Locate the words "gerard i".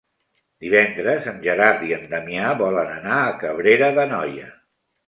1.45-1.95